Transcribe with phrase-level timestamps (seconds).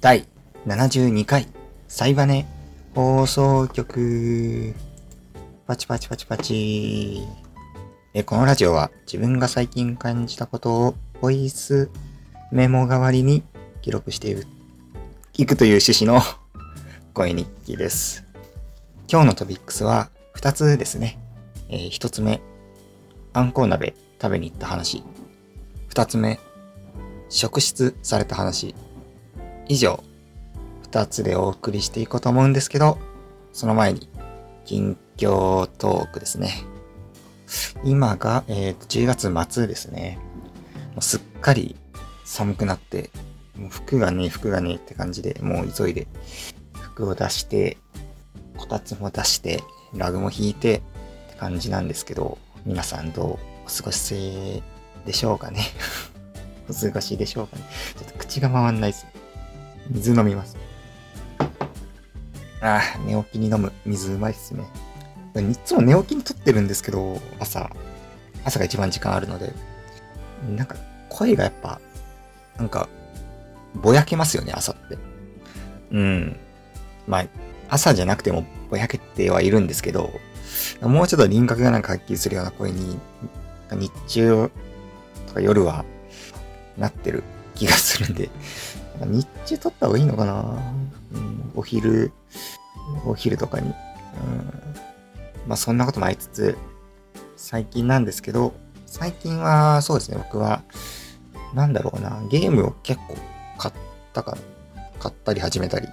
[0.00, 0.26] 第
[0.66, 1.46] 72回
[1.86, 2.46] サイバネ
[2.94, 4.74] 放送局
[5.66, 7.28] パチパチパチパチ
[8.14, 11.90] えこのラジオは自分が最近感じたことをボイス
[12.50, 13.42] メモ代わりに
[13.82, 14.34] 記録して
[15.36, 16.22] いくという趣旨の
[17.12, 18.24] 声日記です。
[19.06, 21.18] 今日のトピックスは2つですね。
[21.68, 22.40] えー、1つ目、
[23.34, 25.04] あんこう鍋食べに行った話。
[25.90, 26.40] 2つ目、
[27.28, 28.74] 職質された話。
[29.70, 30.02] 以上、
[30.90, 32.98] 2つでお送りしていこうと思うんですけど、
[33.52, 34.08] その前に、
[34.64, 36.64] 近況トークですね。
[37.84, 40.18] 今が、えー、と10月末ですね。
[40.90, 41.76] もうすっかり
[42.24, 43.10] 寒くなって、
[43.56, 46.08] もう服がね、服がねって感じで、もう急いで
[46.72, 47.78] 服を出して、
[48.56, 49.62] こたつも出して、
[49.94, 50.80] ラグも引いてっ
[51.30, 53.26] て感じなんですけど、皆さんどう
[53.66, 54.64] お過ごし
[55.06, 55.62] でしょうかね。
[56.68, 57.62] お過ごしでしょうかね。
[57.96, 59.19] ちょっと口が回んないです。
[59.90, 60.56] 水飲みます。
[62.60, 64.64] ああ、寝起きに飲む水うまいっすね。
[65.36, 67.70] いつも寝起きに撮ってるんですけど、朝、
[68.44, 69.52] 朝が一番時間あるので、
[70.56, 70.76] なんか
[71.08, 71.80] 声がやっぱ、
[72.56, 72.88] なんか、
[73.74, 74.98] ぼやけますよね、朝って。
[75.92, 76.36] うん。
[77.06, 77.26] まあ、
[77.68, 80.10] 朝じゃなくてもぼやけてはいるんですけど、
[80.82, 82.98] もうちょっと輪郭がなんかはっきりするような声に、
[83.72, 84.50] 日中
[85.28, 85.84] とか夜は
[86.76, 87.22] なってる
[87.54, 88.28] 気がするんで、
[89.06, 90.62] 日中撮った方がいいのかな、
[91.14, 92.12] うん、お昼、
[93.06, 93.68] お昼とかに。
[93.68, 93.74] うん、
[95.46, 96.58] まあそんなこともありつつ、
[97.36, 98.54] 最近なんですけど、
[98.86, 100.62] 最近はそうですね、僕は、
[101.54, 103.16] なんだろうな、ゲームを結構
[103.58, 103.74] 買っ
[104.12, 104.36] たか。
[104.98, 105.88] 買ったり始めたり。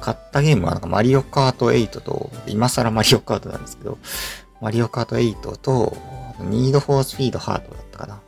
[0.00, 3.98] 買ったゲームはなんかマリオカート8と、今更マリオカートなんですけど、
[4.60, 5.96] マリオカート8と、
[6.40, 8.20] ニードフォースピードハートだったかな。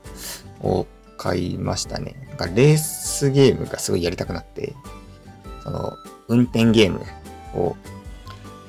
[0.62, 0.86] を
[1.20, 2.16] 買いましたね。
[2.30, 4.74] なんかレースゲームがすごいやりたくなって、
[5.62, 7.02] その、運転ゲーム
[7.54, 7.76] を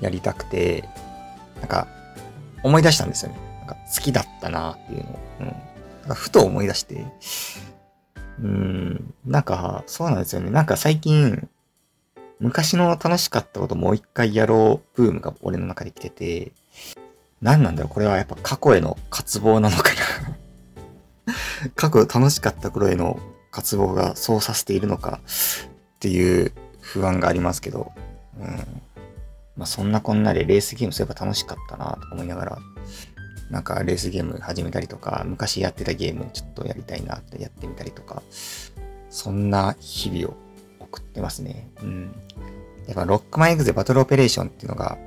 [0.02, 0.84] やりたくて、
[1.62, 1.88] なんか、
[2.62, 3.40] 思い出したんですよね。
[3.60, 5.20] なんか好きだったなっていうのを。
[5.40, 5.46] うん。
[5.46, 7.06] なんかふと思い出して、
[8.42, 10.50] うん、なんか、そうなんですよね。
[10.50, 11.48] なんか最近、
[12.42, 16.52] 昔の楽しかったこともう一回やろうブームが俺の中で来てて、
[17.42, 20.01] 何なんだろうこれはやっぱ過去への渇望なのかな
[21.76, 23.20] 過去楽しかった頃への
[23.52, 25.20] 渇望がそうさせているのか
[25.96, 27.92] っていう不安がありますけど、
[28.40, 28.48] うん。
[29.58, 32.58] まあそんなこんなでレースゲームすれば楽しかったなと思いながら、
[33.50, 38.24] なんかレースゲーム始めたりとか、昔やってたゲームちょっとやりたいなってやってみたりとか、
[39.10, 40.38] そんな日々を
[40.80, 41.70] 送ってますね。
[41.84, 42.16] うん。
[42.88, 44.98] やっぱロックマンエグゼバトルオペレーションっていうのが、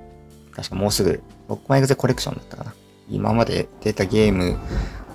[0.55, 2.75] 確かもうすぐ、ロックマンエグゼコレクションだったかな。
[3.09, 4.59] 今まで出たゲーム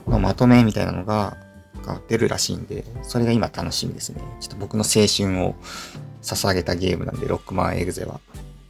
[0.10, 1.38] のまとめみたいなのが
[1.82, 4.22] が出るらしいんで、それが今楽しみですね。
[4.40, 5.56] ちょっと僕の青春を
[6.22, 8.20] 捧げたゲームなんで、ロックマンエグゼは。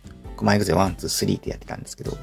[0.06, 2.18] ロックマンエグゼ1、2、3ってやってたんですけど、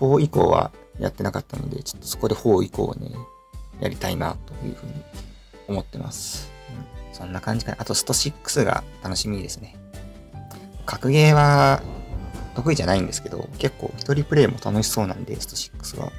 [0.00, 3.10] 4以降はやってなかったので、ちょっとそこで4以降をね、
[3.80, 4.92] やりたいなというふうに
[5.68, 6.50] 思ってます。
[7.10, 7.78] うん、そんな感じかな。
[7.80, 9.76] あと、スト6が楽しみですね。
[10.84, 11.82] 格ゲーは
[12.54, 16.12] 得意じゃないんですけど、結構一人プレイも楽しそうなんで、スト6は。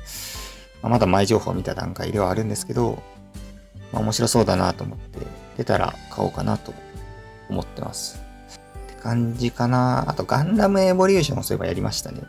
[0.81, 3.01] まあ、まだ前情報を見た段階ではあるんですけど、
[3.91, 5.19] まあ、面白そうだなと思って、
[5.57, 6.73] 出たら買おうかなと
[7.50, 8.22] 思ってます。
[8.94, 10.06] って感じかな。
[10.07, 12.22] あと、ガンダムエボリューションをそういえばやりましたね。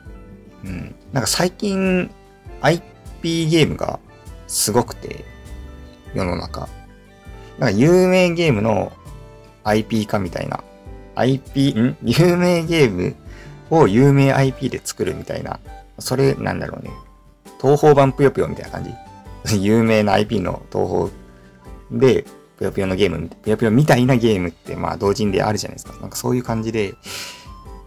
[0.64, 0.94] うん。
[1.12, 2.10] なんか最近、
[2.60, 4.00] IP ゲームが
[4.46, 5.24] すごくて、
[6.14, 6.68] 世の中。
[7.58, 8.92] なんか有名ゲームの
[9.64, 10.64] IP 化みたいな。
[11.14, 11.96] IP、ん？
[12.02, 13.14] 有名ゲーム
[13.70, 15.60] を有名 IP で作るみたいな。
[15.98, 16.90] それなんだろうね。
[17.60, 18.90] 東方版ぷよぷよみたいな感じ。
[19.60, 21.10] 有名な IP の東方
[21.90, 22.24] で、
[22.56, 25.98] ぷよぷよのゲーム、ぷよぷよみたいなゲームって、まあ同人であるじゃないですか。
[26.00, 26.94] なんかそういう感じで、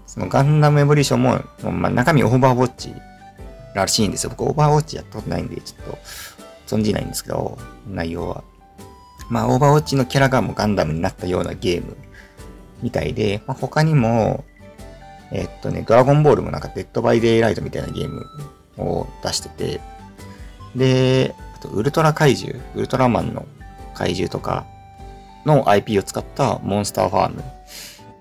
[0.07, 1.41] そのガンダムエボリューションも、
[1.71, 2.93] まあ中身オーバーウォッチ
[3.75, 4.29] らしいんですよ。
[4.31, 5.97] 僕オーバーウォッチやったことないんで、ちょっ
[6.67, 8.43] と存じないんですけど、内容は。
[9.29, 11.95] まあオーバーウォッチのキャラがもうガンダムになったようなゲーム
[12.81, 14.43] みたいで、まあ、他にも、
[15.31, 18.25] えっとね、ドラゴンボールもなんかデッドバイデイライトみたいなゲーム
[18.77, 19.81] を出してて、
[20.75, 23.45] で、あとウルトラ怪獣、ウルトラマンの
[23.93, 24.65] 怪獣とか
[25.45, 27.43] の IP を使ったモンスターファーム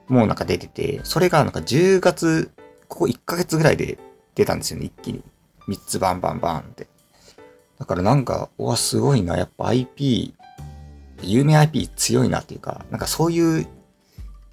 [0.08, 2.50] もなんか出てて、それがなんか10月、
[2.88, 3.99] ここ1ヶ月ぐらいで
[4.34, 5.22] 出たんですよね、一気に。
[5.69, 6.87] 3つバンバンバンって。
[7.78, 10.34] だからなんか、うわ、すごいな、やっぱ IP、
[11.22, 13.66] 有名 IP 強いなっていうか、なんかそういう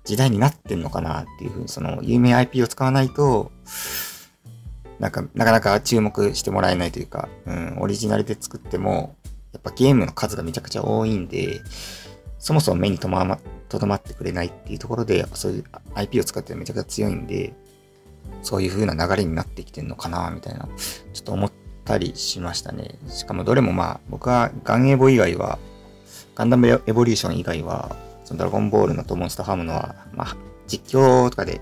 [0.04, 3.52] 時代になってんのかなっていうふうに、その有名 IP を使わないと、
[5.00, 9.16] なんか、なかなか注目してもらえないというか、うん、オリジナルで作っても、
[9.54, 11.62] やっぱゲームの数がめちゃくちゃ多いんで、
[12.38, 15.64] そもそも目にとま、とどまってくれないっていうところで、やっぱそういう
[15.96, 17.54] IP を使ってめちゃくちゃ強いんで、
[18.42, 20.68] そういう風な流れになってきてんのかな、みたいな、
[21.14, 21.52] ちょっと思っ
[21.86, 22.96] たりしましたね。
[23.08, 25.60] しかもどれもまあ、僕はガンエボ以外は、
[26.36, 30.38] ガンダムエボリューション以外は、そのドラゴンボールのとモンスターハムのは、まあ、
[30.68, 31.62] 実況とかで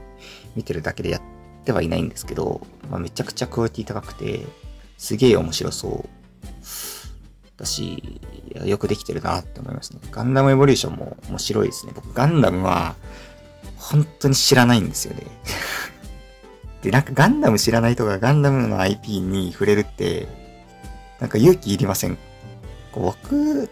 [0.55, 1.36] 見てるだけでやって
[1.67, 4.45] てはいないんですけど、まあ、めちゃくちゃクオリティ高くて、
[4.97, 6.09] すげえ面白そう
[7.57, 8.21] だし、
[8.65, 9.99] よくできてるなって思いますね。
[10.09, 11.91] ガンダムエボリューションも面白いですね。
[11.93, 12.95] 僕、ガンダムは、
[13.77, 15.23] 本当に知らないんですよね。
[16.81, 20.27] で、なんかガンダム知らない人がガンダムの IP に触れるって、
[21.19, 22.17] なんか勇気いりません？
[22.93, 23.69] こう僕、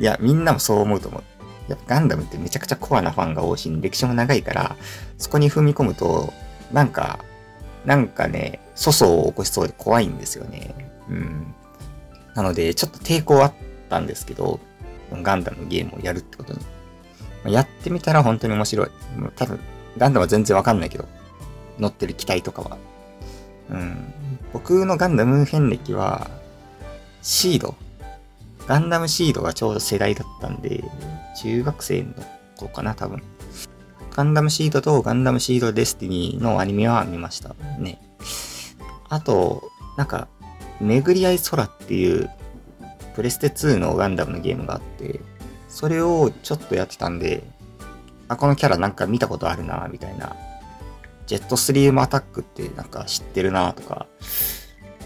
[0.00, 1.22] いや、みんなもそう思うと思う。
[1.68, 4.76] やっぱガンダムってめちゃくちゃコアなファンが多いし、歴史も長いから、
[5.18, 6.32] そこに踏み込むと、
[6.74, 7.20] なんか、
[7.84, 10.74] なんかね、粗相を起こしそうで怖いんですよね。
[11.08, 11.54] うん。
[12.34, 13.54] なので、ちょっと抵抗あっ
[13.88, 14.58] たんですけど、
[15.12, 17.54] ガンダムのゲームをやるってことに。
[17.54, 18.88] やってみたら本当に面白い。
[19.36, 19.60] 多分、
[19.96, 21.06] ガンダムは全然わかんないけど、
[21.78, 22.76] 乗ってる機体とかは。
[23.70, 24.12] うん。
[24.52, 26.28] 僕のガンダム遍歴は、
[27.22, 27.76] シード。
[28.66, 30.82] ガンダムシードがちょうど世代だったんで、
[31.40, 32.14] 中学生の
[32.56, 33.22] 子かな、多分。
[34.14, 38.00] ガンダムシードとガンダムシードデスティニーのアニメは見ましたね。
[39.08, 40.28] あと、なんか、
[40.80, 42.30] 巡り合い空っていう
[43.16, 45.20] プレステ2のガンダムのゲームがあって、
[45.68, 47.42] それをちょっとやってたんで、
[48.28, 50.36] あ、このキャラなんか見たことあるな、みたいな。
[51.26, 54.06] ジェットスリームアタックってなんか知ってるな、とか、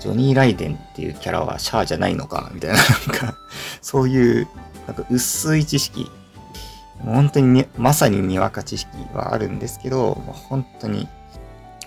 [0.00, 3.38] ジョニー・ライデンっていうキャラはシャアじゃないのか、みたいな、なんか、
[3.81, 4.49] そういう、
[4.87, 6.10] なんか薄い知識、
[7.05, 11.09] 本当に、ねまさににわか知識はあるんですけど、本当に、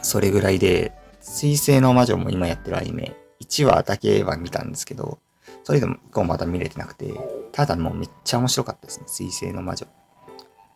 [0.02, 5.19] それぐらいで、水星の魔女も今やってるアニメ、1話だけは見たんですけど、
[5.63, 7.13] それでもまだ見れてなくて、
[7.52, 9.06] ただもうめっちゃ面白かったですね。
[9.08, 9.86] 水星の魔女。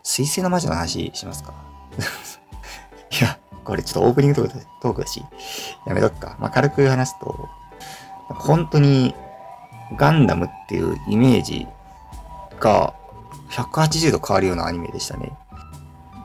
[0.04, 1.54] 水星の魔女の話しますか？
[3.20, 5.24] いや、これちょっとオープニングトークトークだし、
[5.88, 6.36] やめとくか。
[6.40, 7.50] まあ、軽く話すと、
[8.28, 9.16] 本当に
[9.98, 11.68] ガンダムっていうイメージ
[12.60, 12.94] が
[13.50, 15.32] 180度変わるようなアニメでしたね。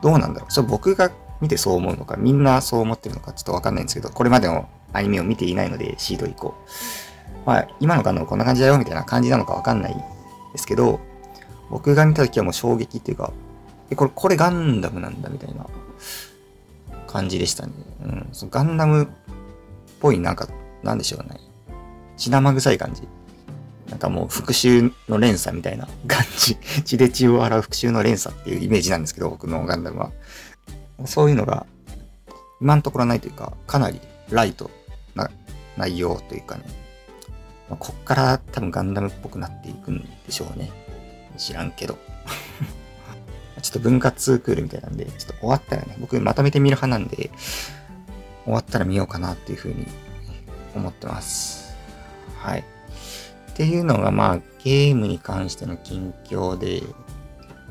[0.01, 6.53] どうなんだろうそれ僕が見てそう思うのか、みんなそう思ってるのかちょっとわかんないんですけど、これまでのアニメを見ていないので、シード以降。
[7.45, 9.95] まあ、今のガンダムこんな感じだよみたいな感じなのかわかんない
[10.51, 10.99] ですけど、
[11.69, 13.31] 僕が見た時はもう衝撃っていうか、
[13.89, 15.65] え、これ、これガンダムなんだみたいな
[17.07, 17.73] 感じでしたね。
[18.03, 18.29] うん。
[18.31, 19.07] そのガンダムっ
[19.99, 20.47] ぽいなんか、
[20.83, 21.39] なんでしょうね。
[22.17, 23.07] 血生臭い感じ。
[23.91, 26.55] なんかもう復讐の連鎖みたいな感じ。
[26.83, 30.11] 血で血を洗う復讐の連鎖っていうイメージなんですけど、僕のガンダムは。
[31.05, 31.65] そういうのが、
[32.61, 33.99] 今のところないというか、かなり
[34.29, 34.71] ライト
[35.13, 35.29] な
[35.75, 36.63] 内容というかね、
[37.69, 40.71] まあ、こっから多分ガンダムっぽくなっていくんでしょうね。
[41.37, 41.97] 知らんけど。
[43.61, 47.29] ちょっと分割クールみたいなんで、ちょっと終わったらね、僕まとめてみる派なんで、
[48.45, 49.85] 終わったら見ようかなっていうふうに
[50.75, 51.75] 思ってます。
[52.37, 52.63] はい。
[53.51, 56.81] っていうのがまあゲームに関しての近況で、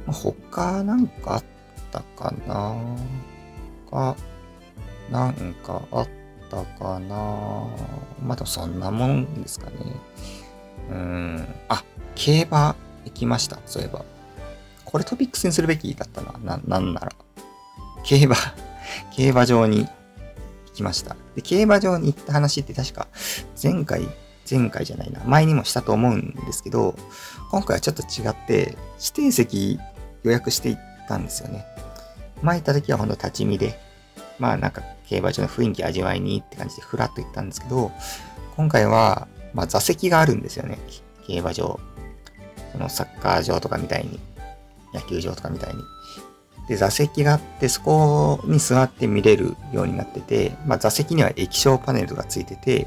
[0.06, 1.44] 他なんかあっ
[1.90, 2.76] たかな？
[3.90, 4.16] か、
[5.10, 6.08] なんかあっ
[6.50, 7.66] たかな？
[8.22, 9.76] まだそんなもんですかね。
[10.90, 11.54] うん。
[11.68, 11.84] あ、
[12.14, 13.58] 競馬行きました。
[13.66, 14.04] そういえば。
[14.84, 16.32] これトピックスにするべきだったな。
[16.38, 17.12] な、なんなら。
[18.02, 18.36] 競馬、
[19.14, 19.90] 競馬場に行
[20.74, 21.16] きました。
[21.36, 23.06] で、競馬場に行った話って確か
[23.62, 24.08] 前回、
[24.50, 25.20] 前回じゃないな。
[25.24, 26.94] 前にもしたと思うんですけど、
[27.50, 29.78] 今回はちょっと違って、指定席
[30.22, 30.78] 予約していっ
[31.08, 31.64] たんですよね。
[32.42, 33.78] 前行った時はほんと立ち見で、
[34.38, 37.92] まあなんか競馬場の雰囲気味わいにって感じでふらっと行ったんですけど、
[38.56, 40.78] 今回は、まあ座席があるんですよね。
[41.26, 41.80] 競馬場。
[42.72, 44.20] そのサッカー場とかみたいに。
[44.92, 45.82] 野球場とかみたいに。
[46.68, 52.86] で、座席があって、そこに座って見れるようになってて、まあ座席には液晶パネルがついてて、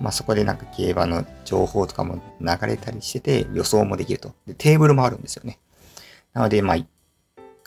[0.00, 4.32] まあそこでなんか競馬の情報とかも流れたりしてて、予想もできると。
[4.46, 5.58] で、テーブルもあるんですよね。
[6.32, 6.76] なので、まあ、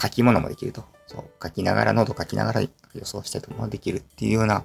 [0.02, 0.84] 書き物もできると。
[1.08, 2.70] そう、書きながら、喉書きながら予
[3.04, 4.64] 想したりとかもできるっていうような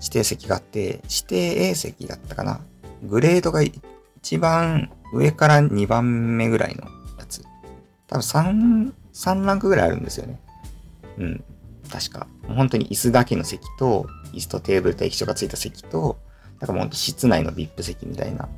[0.00, 2.60] 指定席があって、指定 A 席だったかな。
[3.02, 6.84] グレードが一番上から2番目ぐらいの
[7.18, 7.42] やつ。
[8.06, 10.40] 多分3、3ランクぐらいあるんですよね。
[11.18, 11.44] うん。
[11.90, 12.26] 確か。
[12.46, 16.18] 本当に椅子だけの席と、椅子とテーブルと液晶がついた席と、
[16.60, 18.48] なんかもう室内の VIP 席みたいな。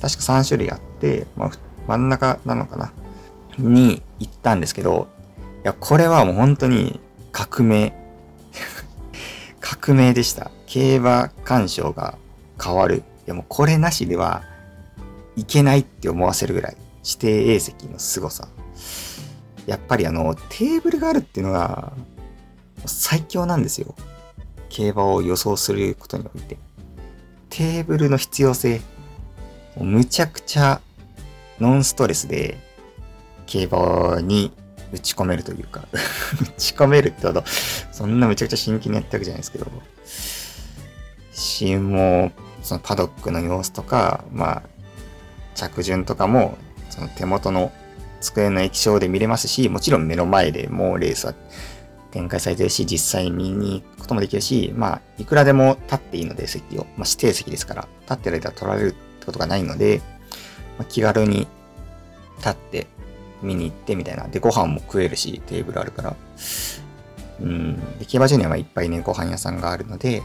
[0.00, 1.50] 確か3種類あって、まあ、
[1.86, 2.92] 真ん中なのかな
[3.58, 5.08] に行ったんですけど、
[5.62, 7.00] いや、これはもう本当に
[7.32, 7.92] 革命。
[9.60, 10.50] 革命でした。
[10.66, 12.16] 競馬鑑賞が
[12.62, 12.98] 変わる。
[12.98, 14.42] いや、もうこれなしでは
[15.36, 18.48] いけないって思わせるぐらい、指定 A 席の凄さ。
[19.66, 21.92] やっぱりあの、テーブルがあるっていうのが、
[22.86, 23.94] 最強なんですよ。
[24.68, 26.56] 競馬を予想することにおいて。
[27.50, 28.80] テーブルの必要性、
[29.76, 30.80] むちゃくちゃ
[31.58, 32.56] ノンストレスで
[33.46, 34.52] 競馬に
[34.92, 35.86] 打ち込めるというか。
[35.92, 37.44] 打ち込めるってほど、
[37.92, 39.66] そんなむちゃくちゃ真剣にやったわけじゃないですけど、
[41.32, 44.62] し、もう、そのパドックの様子とか、まあ、
[45.54, 46.56] 着順とかも、
[46.88, 47.72] その手元の
[48.20, 51.34] 机の液晶で見れますし、もちろん目の前でもうレースは
[52.10, 56.84] 展開されてるし、実際見に行くこともできるし、まあ、いくらでも立っていいので、席を。
[56.96, 60.00] まあ、指定席ですから、立ってる間取られるってことがないので、
[60.78, 61.46] まあ、気軽に
[62.38, 62.86] 立って
[63.42, 64.28] 見に行ってみたいな。
[64.28, 66.16] で、ご飯も食えるし、テーブルあるから。
[67.40, 67.98] うん。
[67.98, 70.22] で、競馬場にはいっぱいね、ご飯屋さんがあるので、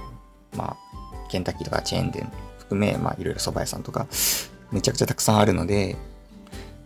[0.55, 4.07] まあ、ケンタッキーとかチェーン店含め、まあ、いろいろ蕎麦屋さんとか、
[4.71, 5.95] めちゃくちゃたくさんあるので、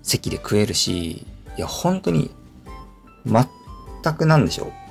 [0.03, 1.25] 席で食えるし、い
[1.57, 2.31] や、本当に、
[3.25, 4.88] 全くなんでしょう。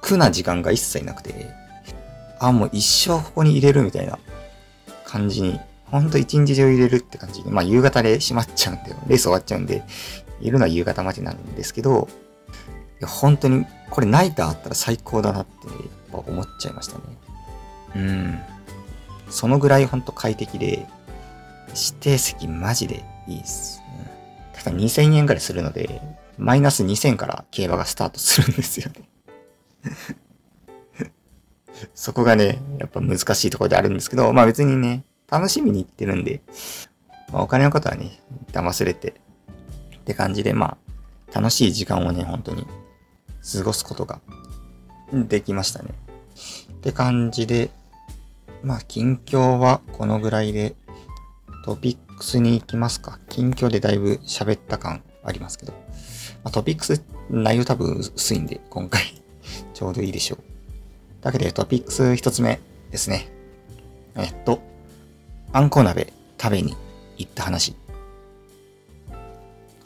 [0.00, 1.48] 苦な時間が一切なくて、
[2.38, 4.18] あ、もう一生ここに入れるみたいな
[5.04, 9.82] 感じに、ほんと一日中入れるって感じに、まあ夕方で閉まっちゃうんで、レース終わっちゃうんで、
[10.40, 12.08] いるのは夕方までなんですけど、
[13.00, 15.50] いや本当にこれナイターあったら最高だなって
[16.12, 17.04] 思っちゃいましたね。
[17.96, 18.40] うん。
[19.28, 20.86] そのぐらいほんと快適で、
[21.68, 23.80] 指定席マジでいいっす。
[23.98, 26.00] うん、ただ2000円ぐらいするので、
[26.38, 29.09] マイナス2000から競馬がスタートするんですよね
[31.94, 36.42] そこがね、やっぱ難しいところであるんですけど、まあ別にね、楽しみに行ってるんで、
[37.32, 38.20] まあ、お金のことはね、
[38.52, 39.14] 騙されて
[39.96, 40.76] って感じで、ま
[41.32, 42.66] あ、楽しい時間をね、本当に
[43.52, 44.20] 過ごすことが
[45.12, 45.90] できましたね。
[46.72, 47.70] って感じで、
[48.62, 50.74] まあ、近況はこのぐらいで、
[51.64, 53.20] トピックスに行きますか。
[53.28, 55.72] 近況でだいぶ喋った感ありますけど。
[56.42, 59.19] まあ、トピックス内容多分薄いんで、今回
[59.80, 60.38] ちょうどいいでしょう。
[61.22, 62.60] だけでトピックス一つ目
[62.90, 63.30] ですね。
[64.14, 64.60] えっと、
[65.54, 66.76] あんこ鍋食べに
[67.16, 67.74] 行った話。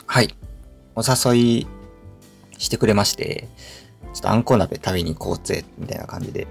[0.05, 0.35] はい。
[0.97, 1.67] お誘い
[2.59, 3.47] してくれまして、
[4.15, 6.49] ちょっとあんこ鍋食べに行こうぜ、みたいな感じで。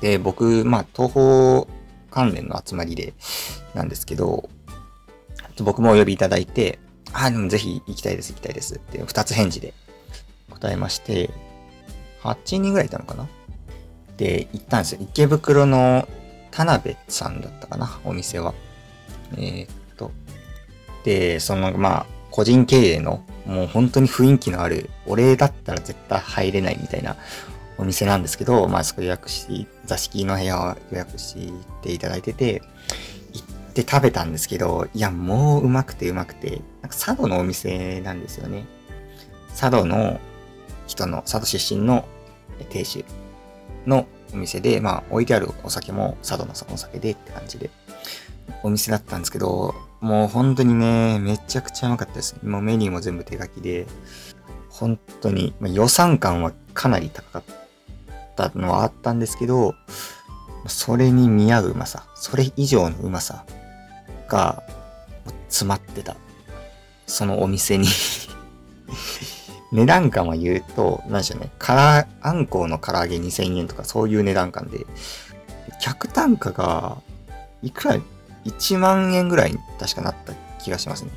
[0.00, 1.68] で、僕、まあ、東方
[2.10, 3.12] 関連の集まりで、
[3.74, 4.48] なんですけど、
[5.58, 6.78] 僕もお呼びいただいて、
[7.12, 9.74] あ、でもぜひ行きたいです、行きたいですって二つ返事で
[10.48, 11.28] 答えまして、
[12.22, 13.28] 8人ぐらいいたのかな？
[14.16, 14.98] で、行ったんですよ。
[15.02, 16.06] 池袋の
[16.50, 18.54] 田辺さんだったかな、お店は。
[19.36, 20.10] えー、っと。
[21.04, 27.16] で、その、まあ、個人経営の、もう本当に雰囲気のある、俺だったら絶対入れないみたいな
[27.78, 31.50] お店なんですけど、まあそこ予約し、座敷の部屋を予約し
[31.82, 32.62] ていただいてて、
[33.32, 38.64] 行って食べたんですけど、いや、もううまくてうまくて、なんか佐渡のお店なんですよね。
[39.58, 40.20] 佐渡の
[40.90, 42.04] 人の、佐渡出身の
[42.68, 43.04] 亭主
[43.86, 47.70] のお店で、まあ置いてあるお酒も佐渡のお酒でって感じで、
[48.62, 52.36] お店だったんですけど、もう本当にね、めちゃくちゃうまかったです。
[52.42, 53.86] もうメニューも全部手書きで、
[54.68, 57.44] 本当に、まあ、予算感はかなり高かっ
[58.36, 59.74] たのはあったんですけど、
[60.66, 63.44] それに見合ううまさ、それ以上のうまさ
[64.28, 64.62] が
[65.48, 66.16] 詰まってた。
[67.06, 67.88] そのお店に
[69.72, 74.84] 値段感は言うと、何でしょうね、からあんこうの唐揚げ2000円とかそういう値段感で、
[75.80, 76.98] 客単価が
[77.62, 78.00] いくら
[78.44, 81.10] 1万円ぐらいに確かなった気がしますね。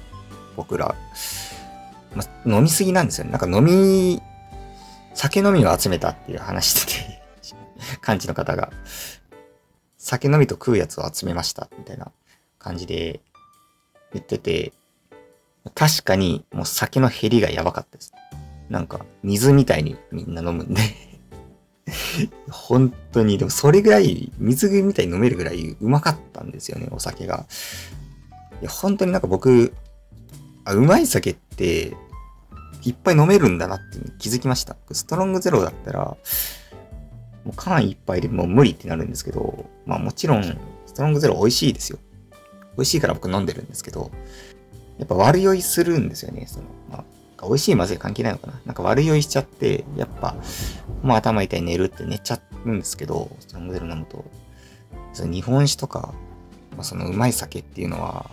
[0.55, 0.95] 僕ら。
[2.15, 3.31] ま飲みすぎなんですよね。
[3.31, 4.21] なんか飲み、
[5.15, 7.21] 酒飲みを集めたっていう話してて
[8.01, 8.71] 感じの方が。
[9.97, 12.11] 酒飲みと食うやつを集めました、みたいな
[12.59, 13.21] 感じで
[14.11, 14.73] 言ってて、
[15.75, 18.13] 確かにもう酒の減りがやばかったです。
[18.69, 20.81] なんか水みたいにみんな飲むんで
[22.49, 27.45] 本当に、でもそれぐらい、水みたいに飲めるぐらいうまかったんですよね、お酒が。
[28.61, 29.73] いや、本当になんか僕、
[30.65, 31.95] あ、うまい酒って、
[32.85, 34.75] いっぱい飲めるんだなって気づきました。
[34.91, 36.17] ストロングゼロだったら、
[37.45, 40.43] もう缶一杯でもう無理ってなるんですけど、まあもちろん、
[40.85, 41.99] ストロングゼロ美味しいですよ。
[42.77, 44.11] 美味しいから僕飲んでるんですけど、
[44.97, 47.03] やっぱ悪酔いするんですよね、その、まあ、
[47.47, 48.53] 美味しいまずい関係ないのかな？
[48.65, 50.35] なんか悪酔いしちゃって、やっぱ、
[51.01, 54.25] もう頭痛い寝るって寝ちゃうんですけど、ストロングゼロ飲むと。
[55.13, 56.13] その日本酒とか、
[56.75, 58.29] まあ、そのうまい酒っていうのは、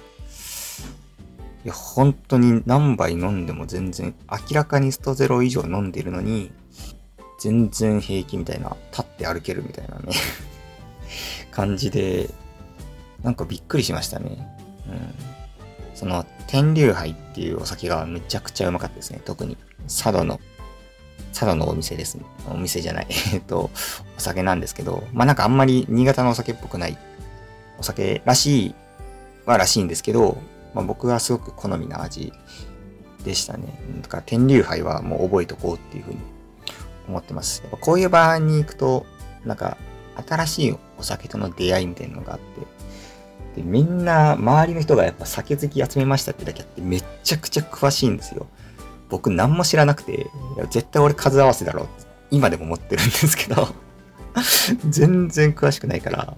[1.65, 6.51] いや、本当に何杯飲んでも全然、明らかにストゼロ以上飲んでるのに、
[7.39, 10.13] 全然平気みたいな、立って歩けるみたいなね
[11.53, 12.31] 感じで、
[13.23, 14.47] なんかびっくりしましたね。
[14.89, 15.30] うん。
[16.01, 19.21] その、天竜杯っていうお酒がめちゃくちゃうまかったですね。
[19.23, 20.41] 特に、佐渡の、
[21.35, 22.25] 佐渡のお店ですね。
[22.49, 23.07] お店じゃない。
[23.35, 23.69] えっと、
[24.17, 26.97] お酒なんですけど、まあなんかあんまり新潟のお酒っぽくない
[27.79, 28.75] お酒らしい
[29.45, 30.39] はらしいんですけど、
[30.73, 32.33] まあ僕はすごく好みな味
[33.23, 33.79] でしたね。
[34.01, 36.19] だから天竜杯はもう覚えとこうっていうふうに
[37.09, 37.61] 思ってます。
[37.61, 39.05] やっぱこういう場に行くと、
[39.45, 39.77] なんか
[40.27, 42.80] 新しいお酒との出会いみたいなのがあって、
[43.57, 48.47] でみんな周りの人がやっぱ酒好き集めましたってだけあってめっちゃくちゃ詳しいんですよ。
[49.09, 50.29] 僕何も知らなくて、
[50.71, 51.89] 絶対俺数合わせだろう
[52.31, 53.69] 今でも思ってるんですけど
[54.89, 56.37] 全然詳しくないから、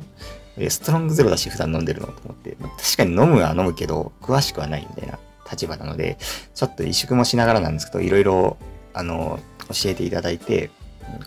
[0.70, 5.18] ストロングゼロだし普段飲んでるのと思って、確かに飲むは飲むけど、詳しくはないみたいな
[5.50, 6.18] 立場なので、
[6.54, 8.56] ちょっと萎縮もしながらなんですけど、いろいろ、
[8.94, 9.38] あの、
[9.68, 10.70] 教えていただいて、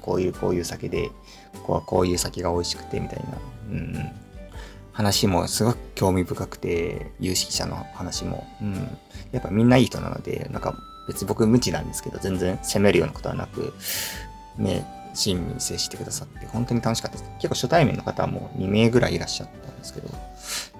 [0.01, 1.10] こういうこういう酒で、
[1.54, 3.25] ここはこういう酒が美味しくて、みたいな、
[3.70, 4.12] うん、
[4.96, 8.98] 話もすごく興味深くて、有識者の話も、うん、
[9.34, 10.74] やっぱみんないい人なので、なんか
[11.10, 13.74] 別に僕無知なんですけど、全然責めるようなことはなく、
[14.58, 17.30] ね、親身に接してくださって、本当に楽しかったです。
[17.40, 20.10] 結構初対面の方はもう2名ぐらいいらっしゃったんですけど、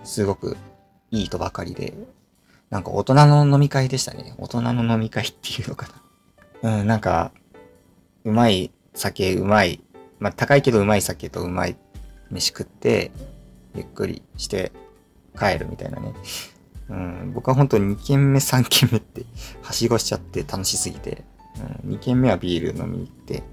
[0.06, 0.56] すごく
[1.12, 1.94] いい人ばかりで、
[2.70, 4.34] なんか大人の飲み会でしたね。
[4.38, 5.90] 大人の飲み会っていうのか
[6.64, 6.80] な。
[6.80, 7.34] うん、なんか、
[8.24, 9.82] うまい酒、うまい、
[10.20, 11.76] まあ高いけどうまい酒とうまい
[12.32, 13.12] 飯食って、
[13.76, 14.72] ゆっくりして
[15.38, 16.14] 帰るみたいなね。
[16.90, 19.26] うん、僕は本当2軒目、3軒目って
[19.62, 21.24] はしごしちゃって楽しすぎて、
[21.84, 23.44] うん、2軒目はビール飲みに行って、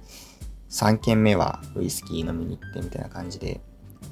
[0.70, 3.60] 3軒目はウイスキー飲みに行ってみたいな感じで、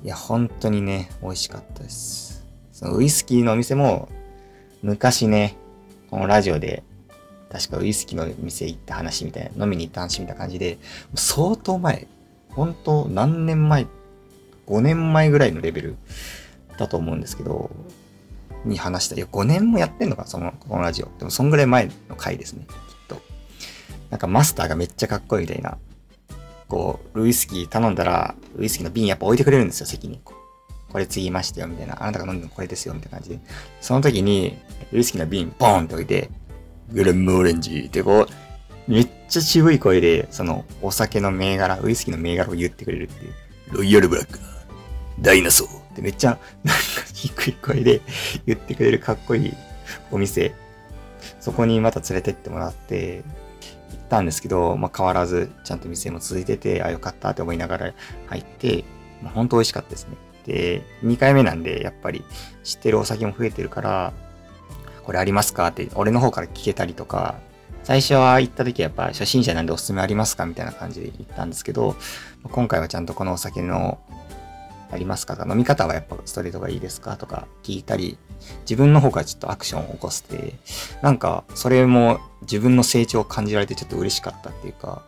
[0.03, 2.47] いや、本当にね、美味しかったです。
[2.73, 4.09] そのウイスキーのお店も
[4.83, 5.57] 昔ね、
[6.11, 6.83] このラジオで、
[7.51, 10.79] 確かウイスキーの店行った話みたいな、飲みに行った話みたいな感じで、
[11.15, 12.09] 相当前、
[12.51, 13.87] 本当何年前、
[14.71, 15.97] 5年前ぐらいのレベル
[16.79, 17.71] だと思うんですけど、
[18.65, 19.17] に話した。
[19.17, 21.09] いや、5年もやってんのか、その、このラジオ。
[21.19, 22.77] でも、そんぐらい前の回ですね、きっ
[23.09, 23.21] と。
[24.11, 25.79] なんかマスターがめっちゃかっこいいみたいな。
[26.69, 30.21] こう、ウイスキー頼んだら、ウイスキーの瓶やっぱ置いてくれるんですよ、席に。
[30.93, 32.01] これ継ぎましたよ、みたいな。
[32.01, 33.41] あなたが飲んでるのこれですよ、みたいな感じで。
[33.81, 34.59] その時に、
[34.93, 36.31] ウイスキーの瓶、ポーンって置いて、
[36.93, 43.33] グレンムオレンジってこう、めっちゃ渋い声で、その、お酒の銘柄、ウイスキーの銘柄を言ってくれるっていう。
[43.73, 44.39] ロイヤルブラック、
[45.21, 46.81] ダイナソーってめっちゃ、なんか
[47.13, 48.01] 低い声で
[48.47, 49.55] 言ってくれるかっこいい
[50.11, 50.55] お店。
[51.41, 53.23] そこにまた連れてってもらって、
[53.91, 57.93] 行ったんですけど、まあ、変わらず、ちゃんと店も続いてて、あ、よかったって思いながら
[58.29, 58.85] 入って、
[59.23, 60.17] まあ、本当美味しかったですね。
[60.47, 62.25] で、2回目なんで、やっぱり
[62.65, 64.13] 知ってるお酒も増えてるから、
[65.05, 67.37] これありますかって、俺の方から聞けたりとか、
[67.83, 71.97] 最初は行った時はやっぱ初心者なんでおすすめありますかみたいな感じで言ったんですけど、
[72.45, 73.99] 今回はちゃんとこのお酒の
[74.91, 75.37] ありますか？
[75.37, 77.17] とか、飲み方はやっぱストレートがいいですか？
[77.17, 78.19] とか聞いたり、
[78.63, 80.55] 自分の方からちょっとアクションを起こして、
[81.03, 85.03] なんかそれも自分の成長を感じられてちょっと嬉しかったっていうか、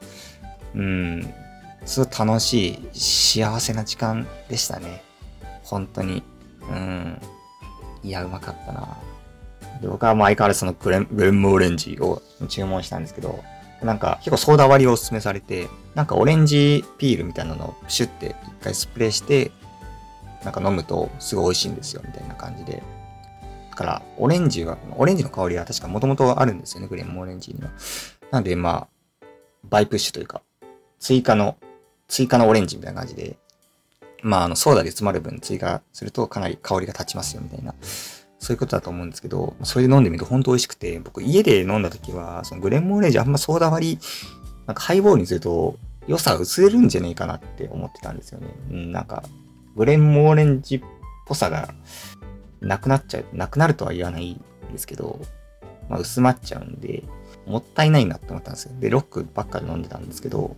[0.75, 1.35] うん、
[1.85, 5.03] すごい楽しい幸せな時間でしたね。
[5.65, 6.23] 本当に。
[6.71, 7.21] うん。
[8.05, 8.97] いや、うまかったな。
[9.81, 13.43] で僕はもう相変わらずそのグレン、グレンムオレンジを注文したんですけど、
[13.83, 19.51] なんか結構ソーダ割りをおすすめされて、なんかオレンジピールみたいなのをシュッて一回スプレーして、
[20.45, 22.83] なんか飲むとすごい美味しいんですよ、みたいな感じで。
[23.71, 27.71] だから、オレンジは、オレンジの香りは確かもともとあるんですよね、グレンオレンジには。
[28.31, 28.89] なんで、ま
[29.23, 29.27] あ、
[29.65, 30.43] バイプッシュというか、
[30.99, 31.57] 追加の、
[32.09, 33.37] 追加のオレンジみたいな感じで、
[34.23, 37.75] まあ、あの、ソーダで詰まる分追加するとかなり香りが立ちますよ、みたいな。
[38.39, 43.99] そういうことだと思うんですけど、それで飲んでみると本当美味しくて、僕家で飲んだ時は、そのグレンモーレージあんまソーダ割り、
[44.67, 45.77] なんかハイボールにすると
[46.07, 48.49] 良さ薄れるんじゃねえかなって思ってたんですよね。
[48.71, 49.23] うん、なんか、
[49.77, 50.83] グレンモーレンジっ
[51.27, 51.75] ぽさが
[52.61, 53.25] なくなっちゃう。
[53.33, 55.21] なくなるとは言わないんですけど、
[55.89, 57.03] まあ薄まっちゃうんで、
[57.47, 58.73] もったいないなって思ったんですよ。
[58.79, 60.57] で、ロックばっかり飲んでたんですけど、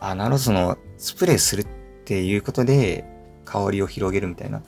[0.00, 1.66] あ、なるほど、その、スプレーするっ
[2.04, 3.04] ていうことで、
[3.44, 4.62] 香りを広げるみたいな、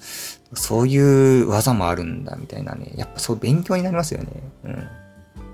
[0.54, 0.96] そうい
[1.42, 4.28] う技もあるんだみたいなね、やっぱそう勉強になりますよね。
[4.64, 4.88] うん。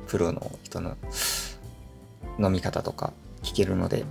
[0.06, 0.96] プロの人の
[2.38, 4.04] 飲み方とか聞けるので、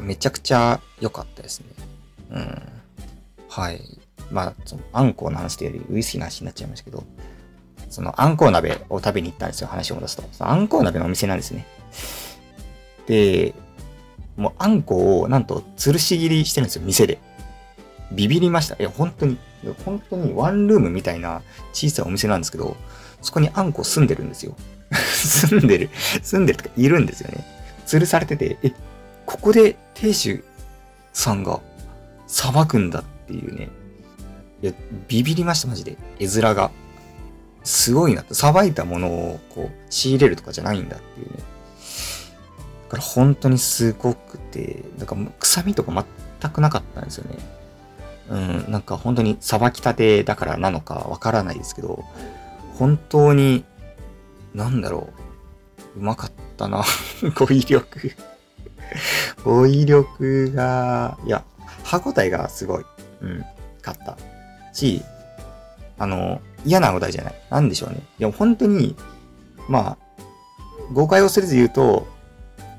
[0.00, 1.66] めちゃくちゃ良かったですね。
[2.30, 2.62] うん。
[3.48, 3.80] はい。
[4.30, 7.04] まあ、そのあんこうの話というよりウイスキーの話になっちゃいましたけど、
[7.88, 10.24] そのあんこう鍋を食べに行ったんですよ、話を戻すと。
[10.32, 11.66] そのあんこう鍋のお店なんですね。
[13.06, 13.54] で、
[14.36, 17.18] もうあんこをなんと吊るし切りしてるんですよ、店で。
[18.12, 18.76] ビビりました。
[18.76, 19.38] いや、本当に、
[19.84, 22.76] 本当にワンルームみたいな小さいお店なんですけど、
[23.22, 24.54] そこにあんこ住んでるんですよ。
[24.92, 25.90] 住んでる。
[26.22, 27.44] 住んでるとかいるんですよね。
[27.86, 28.72] 吊るされてて、え、
[29.26, 30.44] ここで亭主
[31.12, 31.60] さんが
[32.26, 33.68] 裁くんだってていうね。
[34.62, 34.72] いや、
[35.06, 35.96] ビビりました、マジで。
[36.18, 36.70] 絵面が。
[37.64, 41.36] すごいなって、さばいたものをこう仕入れるとかじゃないんだっていうね。
[42.88, 46.06] だから本当にすごくて、なんか臭みとか
[46.40, 47.38] 全くなかったんですよね。
[48.30, 48.36] う
[48.68, 52.04] ん、なんか本当にさばきたてだからなのかわからないですけど、
[52.78, 53.64] 本当に、
[54.54, 55.10] なんだろ
[55.96, 56.84] う、うまかったな。
[57.34, 58.12] 語彙力
[59.44, 61.44] 語彙力が、いや、
[61.84, 62.86] 歯応えがすごい、
[63.20, 63.44] うん、
[63.82, 64.16] かった。
[64.72, 65.02] し、
[65.98, 67.34] あの、嫌なお題じゃない。
[67.50, 68.00] なんでしょうね。
[68.18, 68.96] いや、本当に、
[69.68, 69.98] まあ、
[70.92, 72.06] 誤解をせず言うと、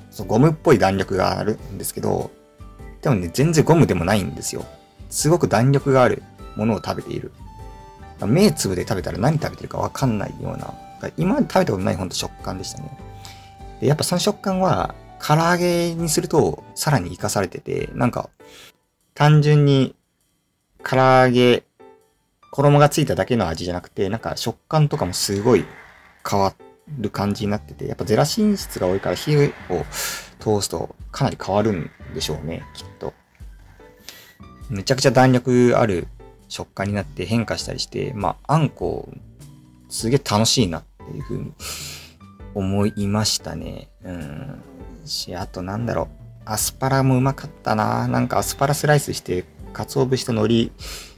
[0.10, 2.32] そゴムっぽい弾力があるんですけど、
[3.02, 4.65] でもね、全然ゴムでもないんですよ。
[5.10, 6.23] すごく弾力がある
[6.56, 7.32] ものを食べている。
[8.25, 10.73] 目つぶで食べたら何食べてるかわかんないような、
[11.17, 12.97] 今まで食べたことないほんと食感でしたね。
[13.80, 18.30] で、やっぱその食感は、唐揚げにするとさらに活かされてて、なんか、
[19.13, 19.95] 単純に
[20.84, 21.63] 唐揚げ
[22.52, 25.65] 衣がついただけの味じゃなくて、なんか食感とかもすごい
[26.30, 26.54] 変わ
[26.98, 29.52] る感じになってて、やっぱゼラチン質が多いから火を
[30.39, 33.13] 通すとかなり変わるんでしょうね、きっと。
[34.70, 36.08] めちゃくちゃ弾力ある
[36.48, 39.10] 食感になって変化したりして、まあ、あんこ、
[39.89, 41.54] すげえ楽しいなっていうふうに
[42.54, 43.89] 思いましたね。
[44.04, 44.63] うん。
[45.06, 46.08] し、あとなんだろう。
[46.46, 48.08] アスパラもうまかったな。
[48.08, 49.46] なんかアスパラスライスして、
[49.86, 50.72] 鰹節と海苔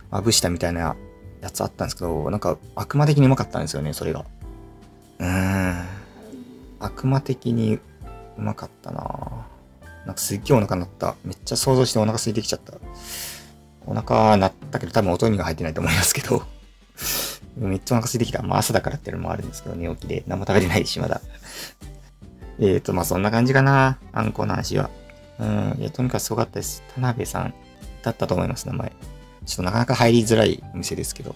[0.10, 0.96] まぶしたみたいな
[1.42, 4.26] やつあったんですけど、なんか悪魔的にうまかったんですよね、それが。
[5.20, 5.86] うーん。
[6.80, 7.82] 悪魔的にう
[8.38, 9.46] まかったな
[10.06, 11.16] なんかすっげえお腹鳴った。
[11.24, 12.74] めっちゃ想像してお腹空いてきちゃった。
[13.86, 16.44] お腹鳴ったけど多分音にが入ってないと思いますけど
[17.58, 18.42] めっちゃお腹空いてきた。
[18.42, 21.22] まあ朝だからっていうのもあるんですけど、寝起きで何も食べれないし、まだ。
[22.60, 23.98] えーと、まあそんな感じかな。
[24.12, 24.90] あんこの味は。
[25.40, 25.78] うん。
[25.80, 26.84] いや、とにかくすごかったです。
[26.96, 27.54] 田辺さん
[28.04, 28.92] だったと思います、名前。
[29.46, 31.36] ちょっとなかなか入りづらいお店ですけど、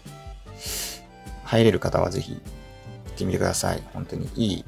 [1.44, 3.84] 入れる方はぜひ行ってみてください。
[3.94, 4.66] 本当にいい、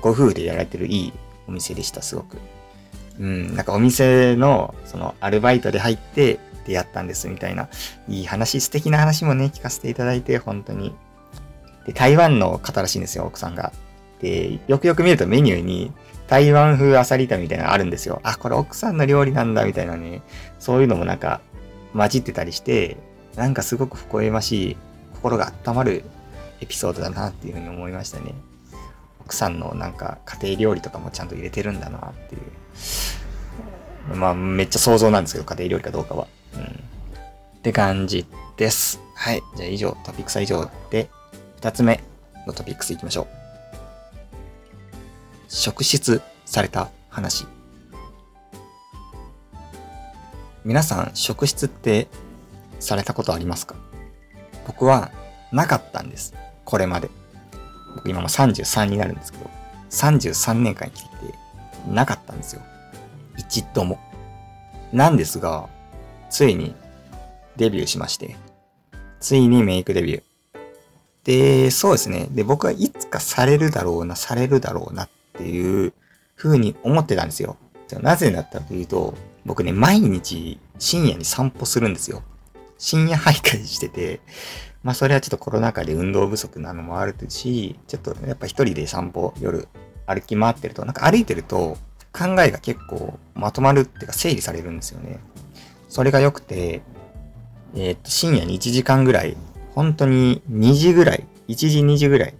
[0.00, 1.12] ご夫婦でやられてるいい
[1.48, 2.38] お店でした、すごく。
[3.18, 7.68] うん、なんかお店の、その、アルバイトで入って出会ったんですみたいな、
[8.08, 10.94] いい話、素敵な話もね、聞かせていただいて、本当に。
[11.86, 13.72] で、台湾の方らしいんですよ、奥さんが。
[14.20, 15.92] で、よくよく見るとメニューに、
[16.28, 18.20] 台湾風アサリ炒めみたいなのあるんですよ。
[18.22, 20.22] あ、これ奥さんの料理なんだ、みたいなね。
[20.58, 21.40] そういうのもなんか、
[21.94, 22.96] 混じってたりして、
[23.36, 24.76] なんかすごく微笑ましい、
[25.14, 26.04] 心が温まる
[26.60, 28.34] エピソードだなっていうふうに思いましたね。
[29.20, 34.16] 奥さんのなんか家庭料理とかもちゃんと入れてるんだなっていう。
[34.16, 36.26] まあ、めっちゃ想像なんですけど、家庭料理かどうかは。
[36.54, 36.62] うん。
[36.62, 36.66] っ
[37.62, 39.00] て感じです。
[39.14, 39.42] はい。
[39.56, 41.08] じゃあ以上、トピックスは以上で、
[41.56, 42.02] 二つ目
[42.46, 43.41] のトピックスいきましょう。
[45.54, 47.46] 職質された話。
[50.64, 52.08] 皆さん、職質って
[52.80, 53.74] されたことありますか？
[54.66, 55.12] 僕は
[55.52, 56.32] なかったんです。
[56.64, 57.10] これまで。
[57.96, 59.50] 僕今も33になるんですけど、
[59.90, 61.34] 33年間生きてて
[61.86, 62.62] なかったんですよ。
[63.36, 64.00] 一度も。
[64.90, 65.68] なんですが、
[66.30, 66.74] ついに
[67.58, 68.36] デビューしまして、
[69.20, 70.22] ついにメイクデビュー。
[71.24, 72.28] で、そうですね。
[72.30, 75.92] で、僕はいつかされるだろうな、されるだろうなっっていう
[76.36, 77.56] 風に思ってたんですよ。
[78.00, 79.14] なぜだったかというと、
[79.44, 82.22] 僕ね、毎日深夜に散歩するんですよ。
[82.78, 84.20] 深夜徘徊してて、
[84.82, 89.68] まあそれはちょっとコロナ禍で運動不足なのもあるし、ちょっとやっぱ一人で散歩夜
[90.06, 91.76] 歩き回ってると、なんか歩いてると
[92.12, 95.20] 考えが結構まとまるっていうか整理されるんですよね。
[95.88, 96.82] それが良くて、
[97.74, 99.36] えー、っと、深夜に1時間ぐらい、
[99.74, 102.34] 本当に2時ぐらい、1時2時ぐらい、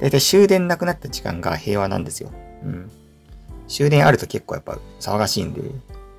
[0.00, 2.30] だいたい終電なくなった時間が平和なんですよ。
[2.64, 2.90] うん。
[3.68, 5.62] 終電あると結構やっぱ騒がしいんで、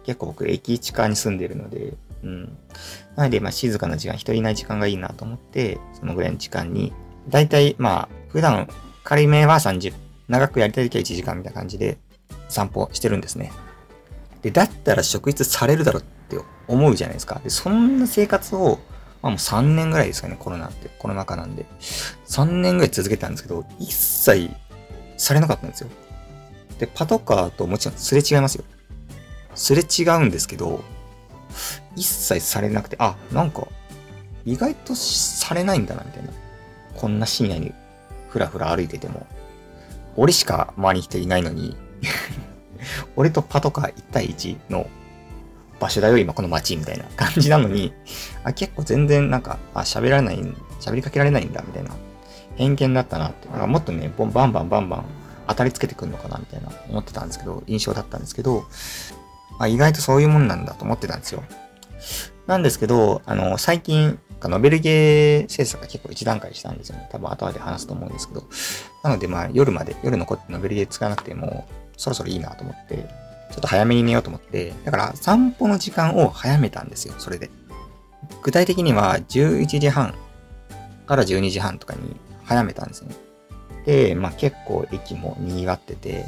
[0.05, 2.57] 結構僕駅地下に住んでるので、うん。
[3.15, 6.93] なので、まあ静かな時間、人いない時間がいいなと思って、そのぐらいの時間に、
[7.29, 8.67] だいたいまあ、普段、
[9.03, 9.93] 仮名は30、
[10.27, 11.97] 長くやりたい時は1時間みたいな感じで
[12.49, 13.51] 散歩してるんですね。
[14.41, 16.37] で、だったら職質されるだろうって
[16.67, 17.39] 思うじゃないですか。
[17.43, 18.79] で、そんな生活を、
[19.27, 21.65] まあもう3年ぐらいですかね、コロナって、コロナ禍なんで。
[22.27, 24.49] 3年ぐらい続けたんですけど、一切
[25.17, 25.89] されなかったんですよ。
[26.79, 28.63] で、パトカーともちろんすれ違いますよ。
[29.53, 30.81] すれ違うんですけど、
[31.97, 33.67] 一切されなくて、あ、なんか、
[34.45, 36.29] 意外とされないんだな、みたいな。
[36.95, 37.73] こんな深夜に
[38.29, 39.27] ふらふら歩いてても、
[40.15, 41.75] 俺しか周りに人いないのに
[43.17, 44.87] 俺とパトカー1対1の
[45.79, 47.93] 場所だよ、今この街みたいな感じなのに、
[48.43, 50.39] あ、結構全然なんか、あ、喋られない、
[50.79, 51.91] 喋りかけられないんだ、みたいな。
[52.55, 53.47] 偏見だったなって。
[53.49, 55.05] なんかもっとね、バンバンバンバンバン
[55.47, 58.65] 当たりつけてくんのかなみたいな思ってたんですけど、印象だったんですけど、
[59.59, 61.43] あ、意外とそういうもんなんだと思ってたんですよ。
[62.47, 67.07] なんですけど、あの、最近ノベルゲー制作が結構一段階したんですよね。
[67.11, 68.43] 多分後で話すと思うんですけど。
[69.03, 73.07] なのでまあ夜まで、夜残ってノベルゲー使わなくても、そろそろいいなと思って、
[73.51, 77.49] ちょっと早めに寝ようと思って、だから散歩の時間を早めたんですよ、それで。
[78.43, 80.13] 具体的には11時半
[81.05, 83.15] から12時半とかに早めたんですね。
[83.85, 86.25] で、まあ結構駅も賑わってて、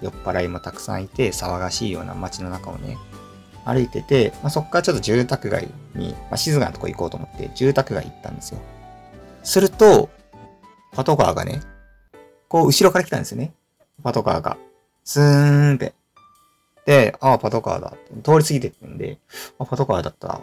[0.00, 2.96] 酔っ払いもたくさんいて、騒がしいような街の中をね、
[3.64, 8.60] 歩いてて、まあ、そっからちょっと住宅街に、まあ、静かなとこ行こうと思って、住宅街行ったんですよ。
[9.42, 10.08] すると、
[10.92, 11.60] パトカーがね、
[12.48, 13.52] こう後ろから来たんですよね。
[14.02, 14.56] パトカーが。
[15.04, 15.94] スーンって。
[16.90, 18.20] で、ああ、パトカーだって。
[18.20, 19.20] 通り過ぎてってんで、
[19.60, 20.40] あ、パトカーだった。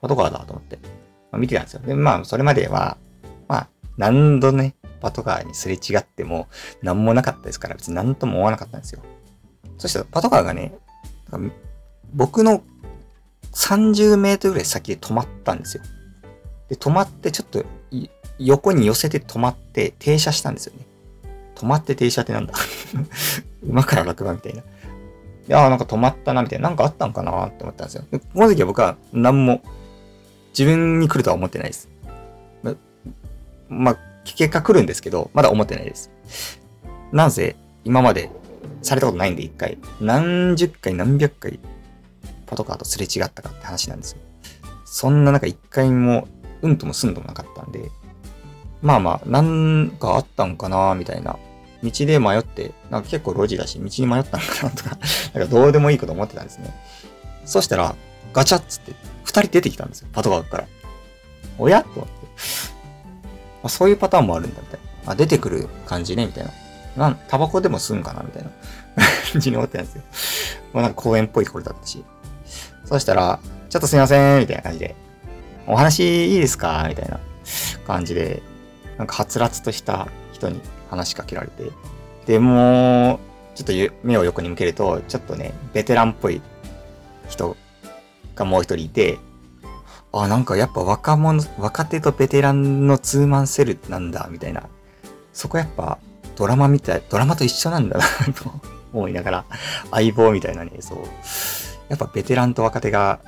[0.00, 0.78] パトカーだと思って、
[1.30, 1.80] まあ、見てたんですよ。
[1.80, 2.96] で、まあ、それまでは、
[3.48, 6.48] まあ、何度ね、パトカーにすれ違っても、
[6.82, 9.02] 何もなかったですから、別に何とも思わなかったんですよ。
[9.76, 10.72] そしたら、パトカーがね、
[12.14, 12.62] 僕の
[13.52, 15.82] 30メートルぐらい先で止まったんですよ。
[16.70, 17.62] で、止まってちょっと
[18.38, 20.86] 横に寄せて止まって停車したんですよね。
[21.56, 22.54] 止まって停車ってなんだ？
[23.62, 24.62] 馬から落馬みたいな。
[25.50, 26.68] いやーなんか止まったなみたいな。
[26.68, 28.04] なんかあったんかなって思ったんですよ。
[28.08, 29.62] で、この時は僕は何も
[30.50, 31.88] 自分に来るとは思ってないです。
[32.62, 32.76] ま、
[33.68, 36.12] まあ、結果来るんですけど、まだ思ってないです。
[37.10, 38.30] なぜ今まで
[38.82, 39.76] されたことないんで一回。
[40.00, 41.58] 何十回何百回
[42.46, 44.18] パトカーとすれ違ったかって話なんですよ。
[44.84, 46.28] そんな中一回も、
[46.62, 47.90] うんともすんともなかったんで、
[48.82, 51.36] まあまあ、なんかあったんかなみたいな。
[51.82, 54.98] 道で迷って、なんか結構路地だし、道に迷ったんかなとか
[55.34, 56.74] なんかどうでもいいこと思ってたんですね。
[57.46, 57.94] そしたら、
[58.32, 58.92] ガチャッつって、
[59.24, 60.64] 二人出てきたんですよ、パトカーから。
[61.58, 62.12] おやと思って。
[63.64, 65.12] あ、そういうパターンもあるんだ、みたいな。
[65.12, 66.50] あ、出てくる感じね、みたいな。
[66.96, 68.50] なん、タバコでも吸うんかな、みたいな
[69.32, 70.02] 感じに思ってたんですよ。
[70.72, 72.04] まあなんか公園っぽいころだったし。
[72.84, 74.96] そしたら、ちょっとすいません、みたいな感じで、
[75.66, 77.20] お話いいですかみたいな
[77.86, 78.42] 感じで、
[78.98, 81.70] なんかはつらつとした人に話しかけられて、
[82.26, 83.20] で、も
[83.54, 86.42] う、ちょっと目を横に向けると、ちょっとね、ベテランっぽい
[87.28, 87.56] 人
[88.34, 89.18] がもう一人いて、
[90.12, 94.68] あ、なんかやっぱ若者、若手とベテランのツーマンセルなんだ、みたいな。
[95.32, 95.98] そこやっぱ
[96.36, 98.50] ドラマみたい、ドラマと一緒なんだな と
[98.92, 99.44] 思いながら、
[99.90, 100.98] 相棒みたいなね、そう。
[101.88, 103.20] やっぱベテランと若手が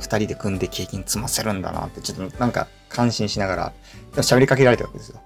[0.00, 3.72] 二人で組んで経験積ませるんだなって、ちょっとなんか感心しながら、
[4.16, 5.20] 喋りかけられたわけですよ。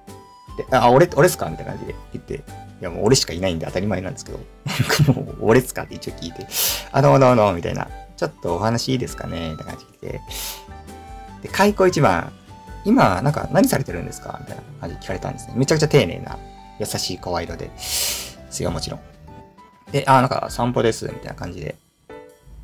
[0.56, 1.48] で、あ、俺、俺っすか？
[1.48, 2.40] みたいな感じで言って、い
[2.80, 4.38] やもう俺しかいないんで当たり前なんですけど、
[5.12, 5.82] もう俺っすか？
[5.82, 6.46] って一応聞いて、
[6.92, 9.50] あ、どうもどうもみたいな、ちょっとお話いいですかね？
[9.50, 10.20] みたいな感じで、
[11.42, 12.32] で、開口一番、
[12.84, 14.38] 今、なんか何されてるんですか？
[14.40, 15.54] みたいな感じで聞かれたんですね。
[15.56, 16.38] めちゃくちゃ丁寧な、
[16.78, 19.00] 優しい声色で、すよ、もちろん。
[19.92, 21.76] で、あ、なんか散歩です、みたいな感じで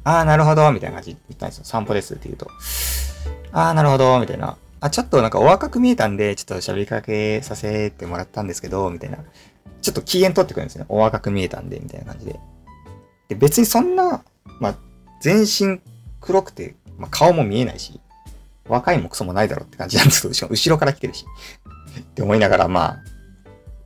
[0.02, 1.64] ああ、なるほど、みたいな感じで言ったんですよ。
[1.64, 2.48] 散歩ですって言うと。
[3.52, 4.56] ああ、なるほど、みたいな。
[4.80, 9.18] あ、ちょっとなんかお若く見えたんで、ちょっと喋りかけさせてもらったんですけど、みたいな。
[9.82, 10.84] ちょっと機嫌取ってくるんですね。
[10.88, 12.40] お若く見えたんで、みたいな感じで。
[13.28, 14.22] で、別にそんな、
[14.58, 14.74] まあ、
[15.20, 15.80] 全身
[16.20, 18.00] 黒くて、まあ、顔も見えないし、
[18.68, 21.24] 若いもクソもないだろって感じなんですけど、しかも後ろから来てるし。
[21.98, 22.98] って思いながら、まあ、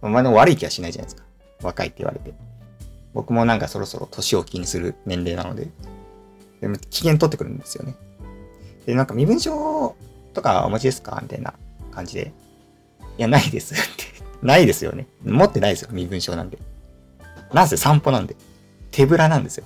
[0.02, 1.24] お前の悪い気はしないじゃないですか。
[1.62, 2.35] 若いって言われて。
[3.14, 5.68] 僕もなんかそろそろ年を気にする年齢なので、
[6.61, 7.94] でも機嫌取ってくるんですよね。
[8.87, 9.96] で、なんか身分証
[10.35, 11.55] とかお持ちですかみたいな
[11.90, 12.33] 感じで。
[13.16, 14.05] いや、ないですって
[14.42, 15.07] ないですよね。
[15.25, 16.59] 持ってないですよ、身分証なんで。
[17.53, 18.37] なんせ散歩なんで。
[18.90, 19.64] 手ぶらなんですよ。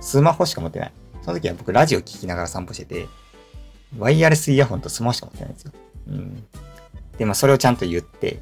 [0.00, 0.92] スマホしか持ってない。
[1.22, 3.06] その時は僕ラジオ聞きながら散歩してて、
[3.98, 5.72] ワイヤレスイヤホンとスマホしか持ってないんですよ。
[6.08, 6.44] うん。
[7.18, 8.40] で、まあそれをちゃんと言って、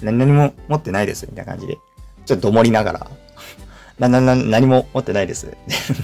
[0.00, 1.78] 何も持ってないですみたいな感じで、
[2.24, 3.10] ちょっとどもりながら
[3.98, 5.46] な、な、な、何も持ってないです。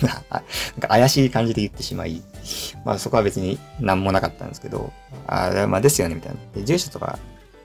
[0.03, 2.23] なんか怪しい感じで言ってしまい、
[2.85, 4.93] まあそこは別に何もなかったんですけど、
[5.27, 6.39] あまあですよね、みたいな。
[6.55, 7.19] で、住所とか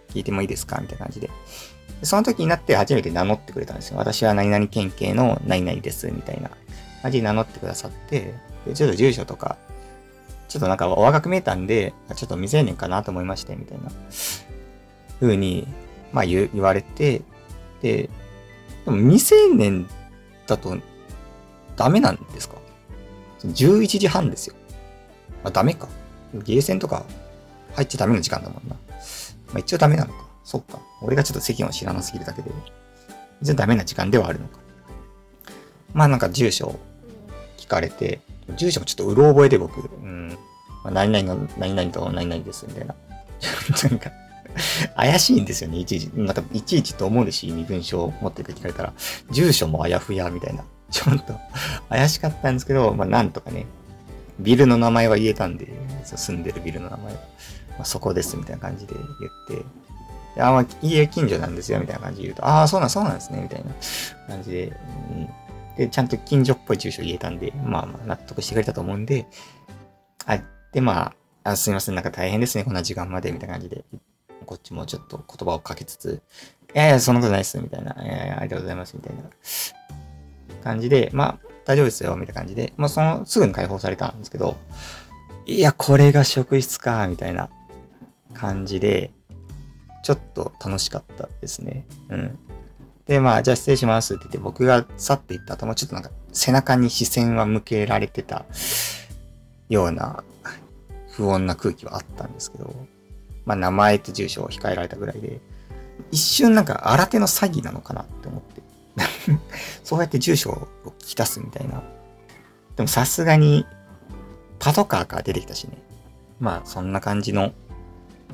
[0.10, 1.30] 聞いてもいいですかみたいな感じで。
[2.00, 3.98] でその時になって初めて名乗ってくれたんですよ。
[3.98, 6.50] 私は何々県警の何々です、みたいな
[7.02, 8.34] 感じで名乗ってくださって、
[8.66, 9.58] で、ちょっと住所とか、
[10.48, 13.92] ちょっとなんかお若く見えたんで、ちょっと未成年かなと思いまして、みたいな
[15.20, 15.68] 風に、
[16.12, 17.22] まあ言われて、
[17.82, 18.10] で、
[18.86, 19.88] でも未成年
[20.46, 20.78] だと
[21.76, 22.56] ダメなんですか
[23.46, 24.56] ?11 時半ですよ。
[25.44, 25.88] あ、ダメか。
[26.34, 27.06] ゲーセンとか
[27.74, 28.76] 入っちゃダメな時間だもんな。
[29.48, 30.26] まあ、一応ダメなのか。
[30.44, 30.80] そっか。
[31.02, 32.52] 俺がちょっと世間を知らなすぎるだけで、
[33.42, 34.60] 一応ダメな時間ではあるのか。
[35.94, 36.80] まあなんか住所
[37.58, 38.20] 聞かれて、
[38.58, 40.30] 住所もちょっとうろ覚えで僕、うん、
[40.84, 42.96] まあ、何々の何々と何々です、みたいな。
[43.90, 44.12] なんか、
[44.96, 46.06] 怪しいんですよね、いちいち。
[46.08, 48.94] なんか、いちいちと思うし、身分証を持ってて聞かれたら、
[49.32, 50.64] 住所もあやふや、みたいな。
[50.92, 51.40] ちょっと
[51.90, 53.66] 怪しかったんですけど、まあ、なんとかね、
[54.40, 55.68] ビルの名前は言えたんで、
[56.04, 57.20] 住んでるビルの名前は。
[57.72, 59.64] まあ、そこですみたいな感じで言っ
[60.36, 63.72] て、あ、まあ、家近所なんですよみたいな感じで言うと、ああ、そうなん、そうなんですねみたいな
[64.28, 64.74] 感じで、
[65.12, 65.30] うん。
[65.78, 69.28] で、ちゃんと近所っぽい住所言えたんで、まあまあ納得してくれたと思うんで、
[70.26, 70.40] あ、
[70.72, 73.84] で、まあ、あすいません、なんか大変ですね、こんな時間まで、みたいな感じで、
[74.46, 76.22] こっちもちょっと言葉をかけつつ、
[76.76, 79.24] いやいや、そんなことないっす、みたいな、いやいや、ありがとうございます、みたいな
[80.64, 84.58] 感じで、まあ、大丈夫ですよ、みたいな感じで、まあ、その、すぐに解放されたんですけど、
[85.46, 87.50] いや、これが職質か、みたいな
[88.34, 89.12] 感じで、
[90.04, 91.86] ちょっと楽しかったですね。
[92.10, 92.40] うん。
[93.06, 98.46] で、まあ、じゃあ失礼しますって言って、僕が去っていった後も、ちょっとなんか、背中に視線は向けられてた
[99.70, 100.24] ような、
[101.12, 102.74] 不穏な空気はあったんですけど、
[103.46, 105.40] まあ、名前と住所を控えられたぐらいで、
[106.12, 108.63] 一瞬なんか、新手の詐欺なのかなって思って。
[109.84, 110.68] そうやって住所を
[111.00, 111.84] 聞き出すみたいな。
[112.76, 113.66] でもさすがに、
[114.60, 115.78] パトカーから出てきたしね。
[116.40, 117.54] まあ、そんな感じの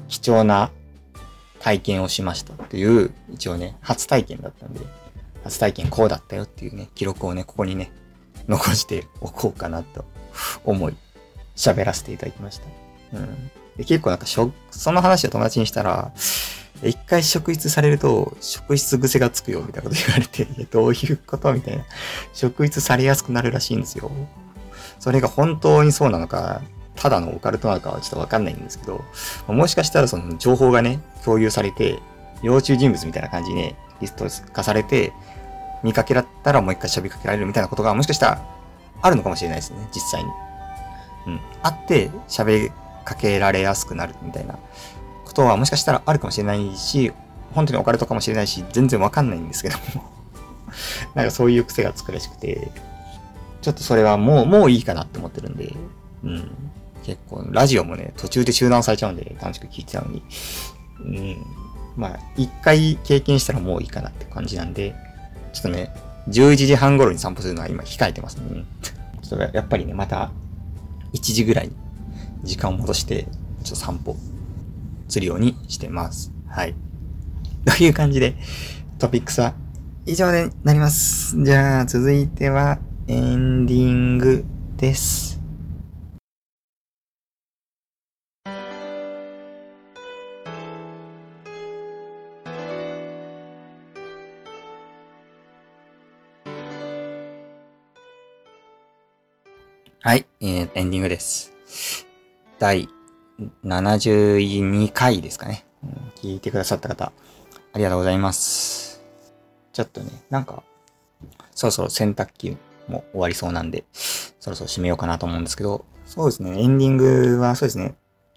[0.07, 0.71] 貴重な
[1.59, 4.81] 体験をしましたっていう、一応ね、初体験だったんで、
[5.43, 7.91] 初体験こうだったよっていうね、記録をね、ここにね、
[8.47, 10.05] 残しておこうかなと
[10.63, 10.95] 思い、
[11.55, 12.65] 喋らせていただきました。
[13.17, 13.51] うん。
[13.77, 14.51] で結構なんか、そ
[14.91, 16.11] の話を友達にしたら、
[16.83, 21.53] 一回職質されると、職質癖がつくよ、みたいなこと言われて、 どういうこと？
[21.53, 21.83] みたいな。
[22.33, 24.11] 職質されやすくなるらしいんですよ。
[24.99, 26.61] それが本当にそうなのか、
[26.95, 29.03] ただのオカルトなのかはちょっとわかんないんですけど、
[29.47, 31.99] もしかしたらその情報がね、共有されて、
[32.41, 35.13] 要注人物みたいな感じにね、リスト化されて、
[35.83, 38.41] 見かけだったらもう一回喋りかけられるみたいなことがもしかしたら
[39.01, 40.29] あるのかもしれないですね、実際に。
[41.27, 41.41] うん。
[41.63, 42.71] あって喋り
[43.05, 44.59] かけられやすくなるみたいな
[45.39, 47.13] ことはもしかしたらあるかもしれないし、
[47.53, 50.03] 本当にオカルトかもしれないし、全然わかんないんですけども
[51.15, 52.69] なんかそういう癖がつくらしくて、
[53.61, 55.73] ちょっとそれはもう、もういいかなって思ってるんで、
[56.23, 56.51] うん。
[57.03, 60.23] 結構、ラジオもね、途中で中断されちゃうんで、楽しく聞いてたのに、
[60.99, 61.37] うん。
[61.95, 64.93] まあ、一回経験したらもういいかなって感じなんで、
[65.53, 65.93] ちょっとね、
[66.29, 68.65] 11時半頃に散歩するのは今控えてますね。
[69.23, 70.31] ちょっとやっぱりね、また、
[71.13, 71.75] 1時ぐらいに
[72.43, 73.29] 時間を戻して、ちょ
[73.65, 74.15] っと散歩
[75.09, 76.31] するようにしてます。
[76.47, 76.75] はい。
[77.65, 78.35] という感じで、
[78.97, 79.53] トピックスは
[80.05, 81.43] 以上でなります。
[81.43, 84.45] じゃあ、続いてはエンディング
[84.77, 85.39] です。
[100.01, 101.53] はい、えー、エンディングです。
[102.57, 102.87] 第
[103.63, 105.89] 72回ですかね、うん。
[106.15, 107.11] 聞いてくださった方、
[107.73, 109.01] ありがとうございます。
[109.73, 110.63] ちょっとね、なんか、
[111.55, 117.95] そろそろ洗濯機も終わりそうなんで、そろそろ締めようかなと思うんですけど、そうですね、エンディングはそうですね、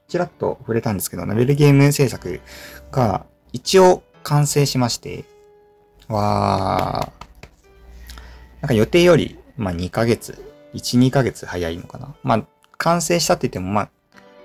[0.08, 2.40] ちらっと触れたんですけど、ナベルゲーム制作
[2.90, 5.24] が一応完成しまして、
[6.08, 12.14] わー、なんか予定より、まあ2ヶ月1、2ヶ月早いのかな。
[12.22, 12.46] まあ、
[12.78, 13.90] 完成したって言っても、まあ、